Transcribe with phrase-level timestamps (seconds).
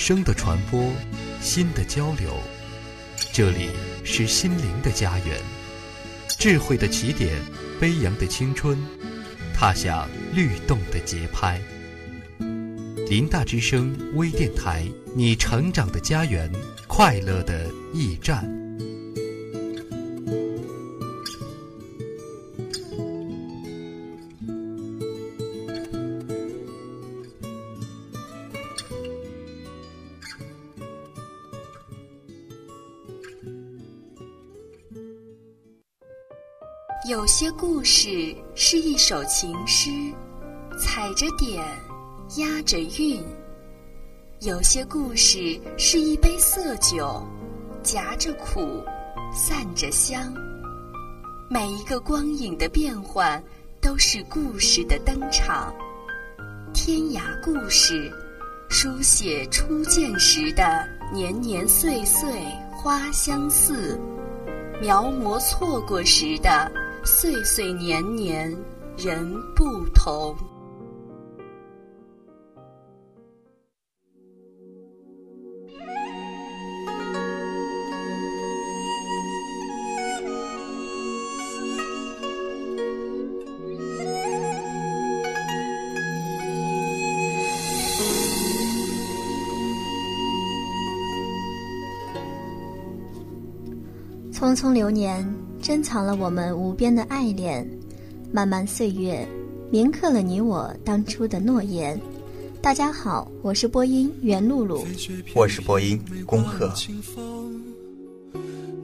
[0.00, 0.90] 声的传播，
[1.42, 2.34] 心的交流。
[3.34, 3.68] 这里
[4.02, 5.38] 是心灵的家园，
[6.38, 7.38] 智慧的起点，
[7.78, 8.78] 飞扬的青春，
[9.54, 11.60] 踏响律动的节拍。
[13.10, 16.50] 林大之声微电台，你成长的家园，
[16.86, 18.50] 快乐的驿站。
[39.10, 39.90] 首情诗，
[40.78, 41.64] 踩着点，
[42.36, 43.20] 押着韵；
[44.38, 47.20] 有些故事是一杯色酒，
[47.82, 48.84] 夹着苦，
[49.34, 50.32] 散着香。
[51.48, 53.42] 每一个光影的变换，
[53.80, 55.74] 都是故事的登场。
[56.72, 58.12] 天涯故事，
[58.68, 63.98] 书写初见时的年年岁岁花相似，
[64.80, 66.70] 描摹错过时的。
[67.02, 68.54] 岁岁年年，
[69.02, 70.36] 人不同。
[94.30, 95.50] 匆匆流年。
[95.60, 97.68] 珍藏了我们无边的爱恋，
[98.32, 99.26] 漫漫岁月，
[99.72, 102.00] 铭刻了你我当初的诺言。
[102.62, 104.86] 大家好，我是播音袁露露，
[105.34, 106.72] 我是播音恭贺。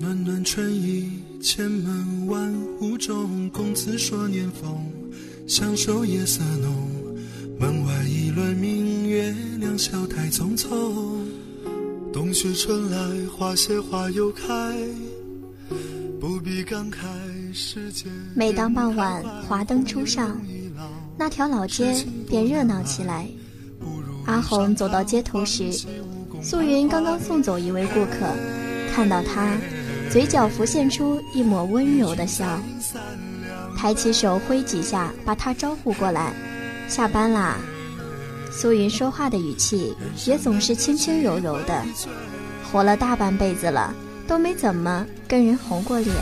[0.00, 1.08] 暖暖春意，
[1.40, 4.84] 千门万户中，公子说年丰，
[5.46, 6.88] 相守夜色浓。
[7.56, 10.68] 门外一轮明月，两小太匆匆。
[12.12, 14.76] 冬去春来，花谢花又开。
[18.34, 20.40] 每当傍晚华灯初上，
[21.16, 23.26] 那条老街便热闹起来。
[24.26, 25.72] 阿红走到街头时，
[26.42, 28.26] 素云刚刚送走一位顾客，
[28.94, 29.56] 看到他，
[30.10, 32.60] 嘴角浮现出一抹温柔的笑，
[33.76, 36.34] 抬起手挥几下，把他招呼过来。
[36.88, 37.56] 下班啦。
[38.50, 39.94] 素云说话的语气
[40.26, 41.84] 也总是轻轻柔柔的，
[42.70, 43.94] 活了大半辈子了。
[44.28, 46.12] 都没怎么跟人红过脸。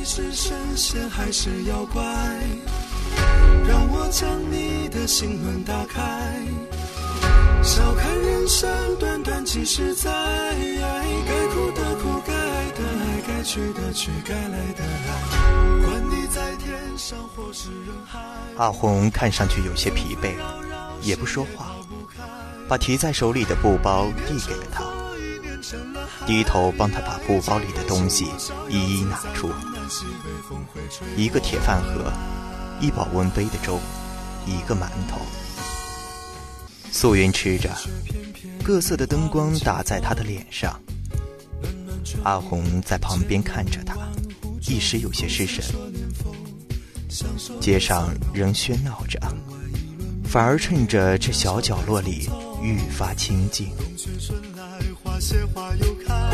[0.00, 2.02] 你是神仙还是妖怪，
[3.68, 6.34] 让我将你的心门打开。
[7.62, 10.10] 笑看人生短短几十载，
[11.28, 15.84] 该哭的哭，该爱的爱，该去的去，该来的来。
[15.84, 18.18] 管你在天上或是人海。
[18.56, 20.32] 阿红看上去有些疲惫，
[21.02, 21.76] 也不说话，
[22.66, 24.82] 把提在手里的布包递给了他。
[26.26, 28.26] 低头帮他把布包里的东西
[28.70, 29.50] 一一拿出，
[31.16, 32.12] 一个铁饭盒，
[32.80, 33.78] 一保温杯的粥，
[34.46, 35.20] 一个馒头。
[36.92, 37.70] 素云吃着，
[38.64, 40.78] 各色的灯光打在他的脸上。
[42.24, 43.96] 阿红在旁边看着他，
[44.68, 45.64] 一时有些失神。
[47.60, 49.20] 街上仍喧闹着，
[50.24, 52.28] 反而趁着这小角落里
[52.62, 53.70] 愈发清静。
[55.02, 55.18] 花
[55.54, 56.29] 花又开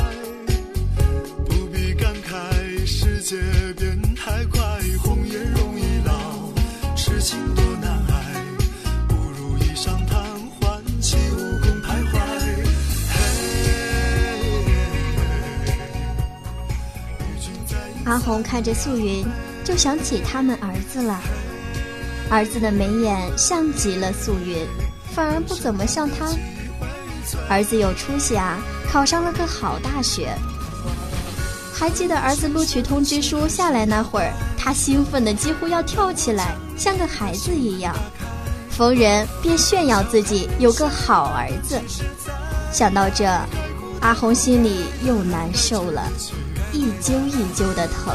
[18.16, 19.26] 阿红看着素云，
[19.62, 21.20] 就想起他们儿子了。
[22.30, 24.66] 儿子的眉眼像极了素云，
[25.14, 26.26] 反而不怎么像他。
[27.46, 28.56] 儿子有出息啊！
[28.90, 30.34] 考上了个好大学，
[31.74, 37.94] 还记得儿子录取通知书下来那会儿，他兴奋的几乎要跳起来，像个孩子一样，
[38.70, 41.78] 逢人便炫耀自己有个好儿子。
[42.72, 43.26] 想到这，
[44.00, 46.02] 阿红心里又难受了，
[46.76, 48.14] 一揪一揪的疼。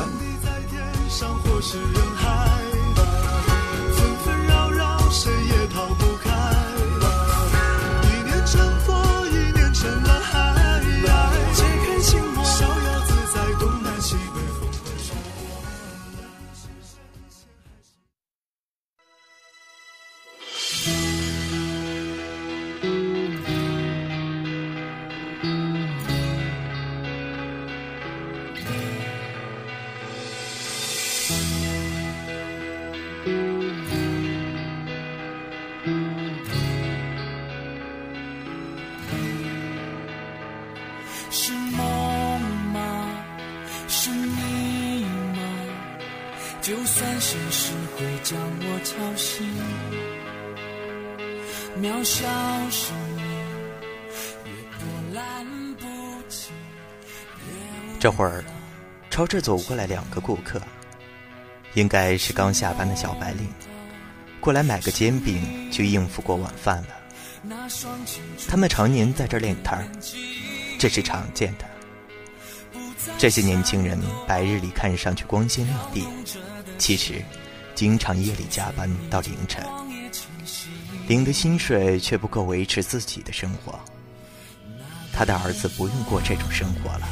[41.31, 42.41] 是梦
[42.73, 43.07] 吗？
[43.87, 45.39] 是你吗？
[46.61, 49.47] 就算现实会将我吵醒
[51.81, 52.27] 渺小
[54.77, 55.45] 波澜
[55.75, 55.85] 不
[56.27, 56.51] 惊
[57.97, 58.43] 这会儿
[59.09, 60.61] 朝这走过来两个顾客
[61.75, 63.47] 应该是刚下班的小白领
[64.41, 66.87] 过来买个煎饼就应付过晚饭了。
[68.47, 69.87] 他们常年在这练摊
[70.81, 71.65] 这是常见的。
[73.15, 76.07] 这些年轻人白日里看上去光鲜亮丽。
[76.79, 77.23] 其实，
[77.75, 79.63] 经常夜里加班到凌晨，
[81.07, 83.79] 领的薪水却不够维持自己的生活。
[85.13, 87.07] 他的儿子不用过这种生活了。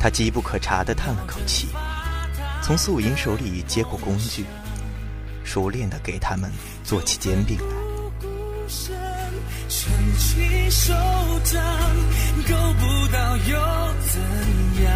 [0.00, 1.68] 他机不可察地叹了口气，
[2.64, 4.44] 从素银手里接过工具，
[5.44, 6.50] 熟练地给他们
[6.82, 9.03] 做起煎饼来。
[9.76, 10.94] 撑起手
[11.42, 11.60] 掌，
[12.48, 13.58] 够不到又
[14.08, 14.20] 怎
[14.84, 14.92] 样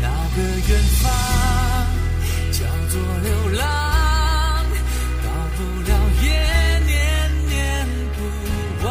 [0.00, 1.04] 那个远方
[2.50, 3.28] 叫做流
[3.58, 4.64] 浪，
[5.22, 5.92] 到不了
[6.22, 6.26] 也
[6.86, 7.86] 念念
[8.16, 8.88] 不忘。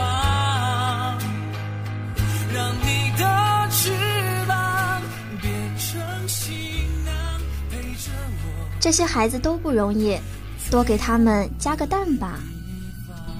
[2.53, 3.91] 让你的翅
[4.47, 5.01] 膀
[5.41, 6.53] 变成行
[7.03, 7.13] 囊，
[7.71, 8.11] 陪着
[8.43, 8.69] 我。
[8.79, 10.19] 这些孩子都不容易，
[10.69, 12.39] 多给他们加个蛋吧。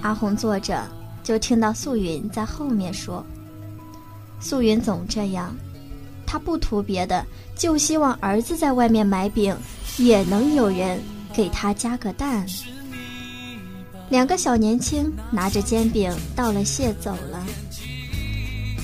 [0.01, 0.88] 阿红坐着，
[1.25, 3.25] 就听到素云在后面说
[4.39, 5.54] ：“素云总这样。”
[6.24, 7.25] 她不图别的，
[7.56, 9.57] 就希望儿子在外面买饼，
[9.98, 11.01] 也能有人
[11.33, 12.45] 给他加个蛋。
[14.10, 17.44] 两个小年轻拿着煎饼道了谢走了。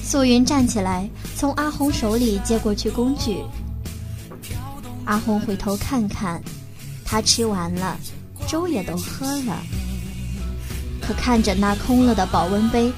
[0.01, 3.37] 素云站起来，从阿红手里接过去工具。
[5.05, 6.41] 阿红回头看看，
[7.05, 7.97] 他吃完了，
[8.47, 9.61] 粥也都喝了。
[11.13, 12.91] 看着那空了的保温杯，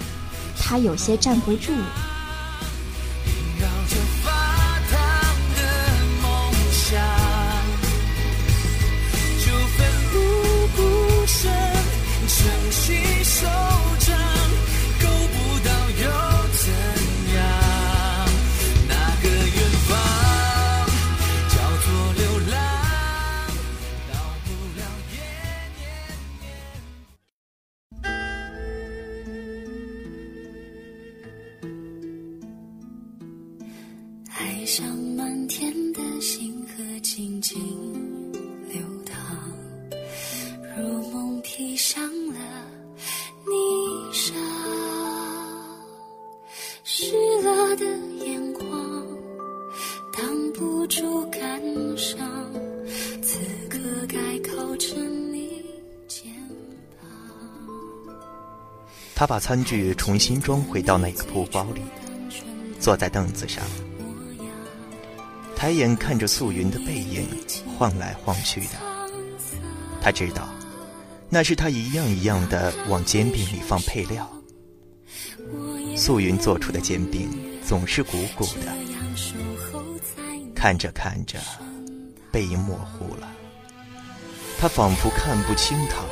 [0.60, 1.72] 他有些站不住。
[50.96, 51.60] 树干
[51.98, 52.20] 上，
[53.24, 54.16] 此刻该
[54.48, 55.66] 靠着你
[59.16, 61.82] 他把餐具重新装回到那个布包里，
[62.80, 63.64] 坐在凳子上，
[65.56, 67.26] 抬眼看着素云的背影
[67.76, 68.78] 晃来晃去的。
[70.00, 70.48] 他知道，
[71.28, 74.32] 那是他一样一样的往煎饼里放配料。
[75.98, 77.32] 素云做出的煎饼
[77.66, 78.72] 总是鼓鼓的，
[80.64, 81.38] 看着看着，
[82.32, 83.28] 背影模糊了，
[84.58, 86.08] 他仿佛看不清他了。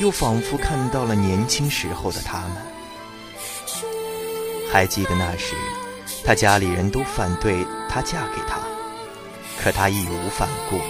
[0.00, 2.56] 又仿佛看到了年轻时候的他们，
[4.72, 5.54] 还记得那时，
[6.24, 8.58] 他家里人都反对他嫁给他，
[9.62, 10.80] 可他义无反顾。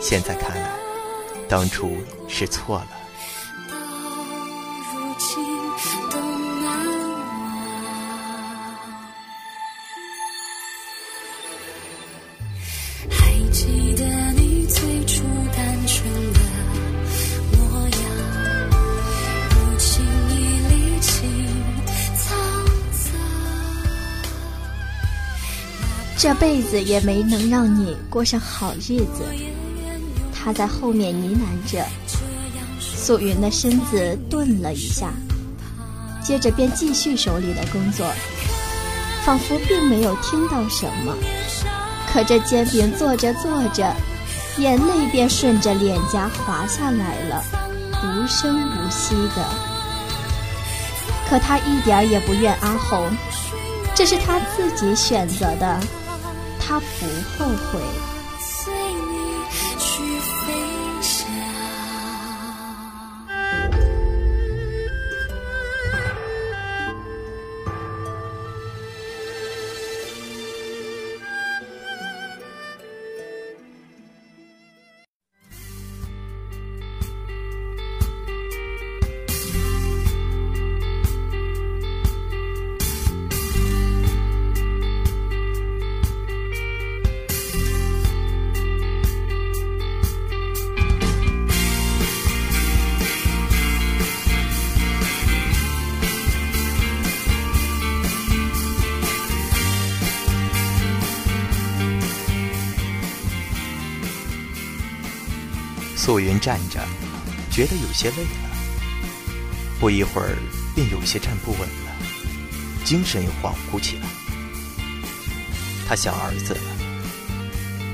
[0.00, 0.70] 现在看来，
[1.46, 1.94] 当初
[2.26, 2.88] 是错了。
[26.20, 29.22] 这辈子也没能让你过上好日子。
[30.34, 31.86] 他在后面呢喃着，
[32.80, 35.12] 素云的身子顿了一下，
[36.20, 38.04] 接着便继续手里的工作，
[39.24, 41.14] 仿佛并没有听到什么。
[42.12, 43.94] 可这煎饼做着做着，
[44.56, 47.44] 眼泪便顺着脸颊滑下来了，
[48.02, 49.48] 无声无息的。
[51.30, 53.08] 可他一点也不怨阿红，
[53.94, 55.78] 这是他自己选择的。
[56.68, 57.06] 他不
[57.38, 58.17] 后悔。
[106.08, 106.80] 素云站着，
[107.50, 108.48] 觉得有些累了，
[109.78, 110.38] 不一会儿
[110.74, 111.92] 便有些站不稳了，
[112.82, 114.06] 精神又恍惚起来。
[115.86, 116.60] 他想儿子了，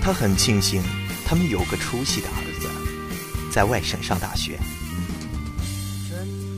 [0.00, 0.80] 他很庆幸
[1.26, 2.70] 他们有个出息的儿子，
[3.50, 4.60] 在外省上大学。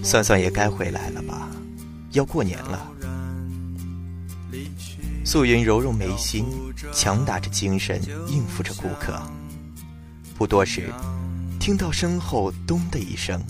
[0.04, 1.48] 算算也该回来了吧，
[2.10, 2.86] 要过年了。
[5.24, 6.44] 素云揉揉眉心，
[6.92, 7.98] 强打着精神
[8.28, 9.18] 应付着顾客。
[10.36, 10.92] 不多时，
[11.66, 13.42] 听到身后“咚”的一声。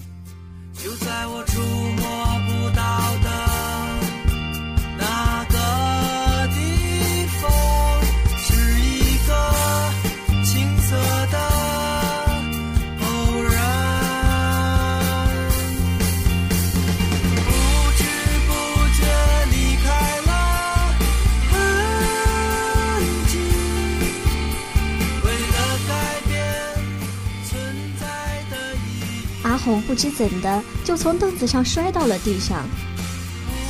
[29.96, 32.66] 不知怎的就从凳子上摔到了地上，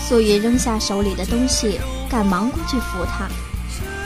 [0.08, 1.78] 素云扔下手里的东西，
[2.10, 3.28] 赶忙过去扶他，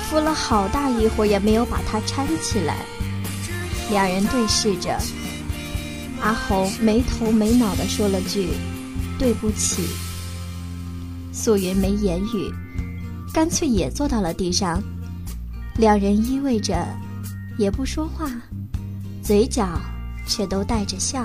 [0.04, 2.84] 扶了好大一会儿也没有把他搀起来。
[3.90, 5.00] 两人对视着，
[6.20, 8.50] 阿红没头没脑的说了句
[9.18, 9.88] ：“对不起。”
[11.32, 12.52] 素云没言语，
[13.32, 14.78] 干脆也坐到了地上，
[15.78, 16.86] 两人依偎着，
[17.56, 18.30] 也不说话，
[19.22, 19.66] 嘴角
[20.26, 21.24] 却都带着笑。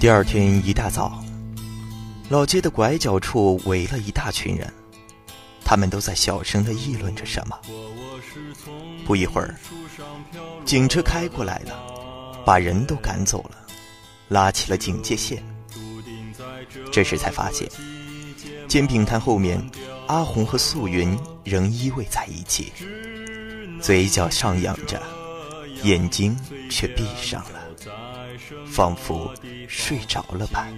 [0.00, 1.22] 第二天一大早，
[2.30, 4.72] 老街的拐角处围了一大群人，
[5.62, 7.60] 他们都在小声地议论着什么。
[9.04, 9.54] 不一会儿，
[10.64, 13.66] 警车开过来了，把人都赶走了，
[14.28, 15.44] 拉起了警戒线。
[16.90, 17.68] 这时才发现，
[18.66, 19.62] 煎饼摊后面，
[20.06, 21.14] 阿红和素云
[21.44, 22.72] 仍依偎在一起，
[23.82, 24.98] 嘴角上扬着，
[25.82, 26.34] 眼睛
[26.70, 27.59] 却闭上了。
[28.66, 29.32] 仿佛
[29.68, 30.68] 睡着了吧。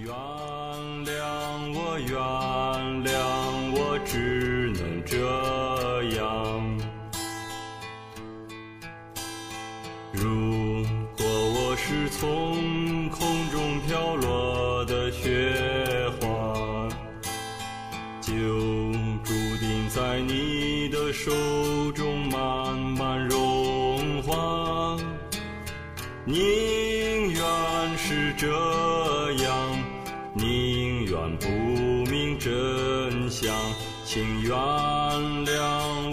[34.23, 35.59] 请原谅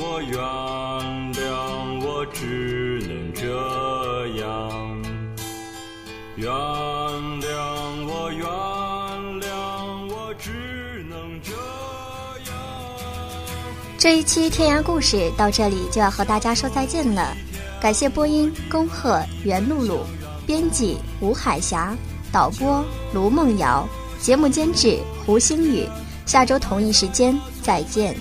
[0.01, 0.37] 我，原
[1.33, 3.47] 谅我，只能这
[4.41, 5.01] 样。
[6.35, 8.45] 原谅我，原
[9.41, 11.53] 谅我，只能这
[12.51, 12.59] 样。
[13.97, 17.33] 这一期天涯故事到这里就要和大家说再见了，
[17.81, 20.01] 感谢播音恭贺袁露露，
[20.45, 21.97] 编辑吴海霞，
[22.33, 23.89] 导播卢梦瑶，
[24.19, 25.89] 节目监制胡星宇，
[26.31, 28.15] 下周同一时间再见。